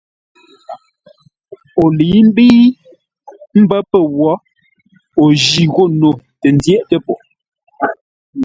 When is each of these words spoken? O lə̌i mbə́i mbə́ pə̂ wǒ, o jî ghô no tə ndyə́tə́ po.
O 1.81 1.83
lə̌i 1.97 2.19
mbə́i 2.29 2.59
mbə́ 3.63 3.79
pə̂ 3.91 4.01
wǒ, 4.17 4.31
o 5.23 5.23
jî 5.43 5.63
ghô 5.73 5.83
no 5.99 6.09
tə 6.39 6.47
ndyə́tə́ 6.57 6.99
po. 7.05 7.13